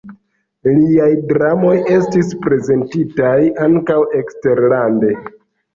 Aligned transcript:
Liaj 0.77 1.09
dramoj 1.33 1.75
estis 1.97 2.33
prezentitaj 2.47 3.39
ankaŭ 3.69 4.03
eksterlande. 4.25 5.17